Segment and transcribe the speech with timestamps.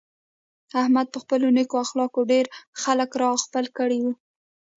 [0.81, 2.45] احمد په خپلو نېکو اخلاقو ډېر
[2.81, 4.13] خلک را خپل کړي دي.